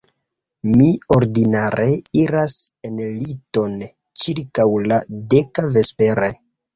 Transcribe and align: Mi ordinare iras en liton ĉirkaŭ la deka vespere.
Mi 0.67 0.85
ordinare 1.15 1.83
iras 2.21 2.55
en 2.89 2.95
liton 3.25 3.75
ĉirkaŭ 4.23 4.65
la 4.93 4.99
deka 5.35 5.67
vespere. 5.77 6.31